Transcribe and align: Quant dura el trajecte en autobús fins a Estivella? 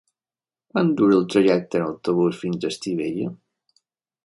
Quant 0.71 0.89
dura 1.01 1.17
el 1.17 1.27
trajecte 1.35 1.79
en 1.81 1.85
autobús 1.89 2.41
fins 2.45 2.65
a 2.67 2.73
Estivella? 2.77 3.31